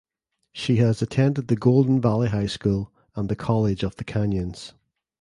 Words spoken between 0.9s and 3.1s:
attended the Golden Valley High School